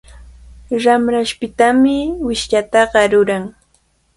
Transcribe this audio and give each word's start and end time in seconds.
Ramrashpitami 0.83 1.97
wishllataqa 2.25 3.01
ruran. 3.11 3.43